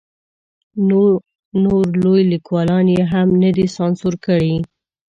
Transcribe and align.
نو 0.87 1.01
نور 1.63 1.83
لوی 2.03 2.21
لیکوالان 2.31 2.85
یې 2.95 3.01
هم 3.11 3.27
نه 3.41 3.49
دي 3.55 3.65
سانسور 3.77 4.13
کړي. 4.25 4.55